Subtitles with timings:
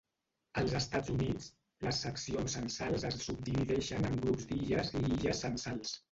[0.59, 1.49] Als Estats Units,
[1.87, 5.93] les seccions censals es subdivideixen en grups d'illes i illes censals.